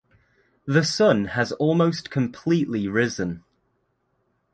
[0.65, 3.43] The sun has almost completely risen.